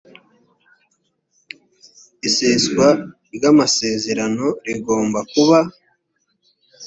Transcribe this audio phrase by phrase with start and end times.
[2.27, 2.87] iseswa
[3.35, 5.59] ryamasezerano rigomba kuba.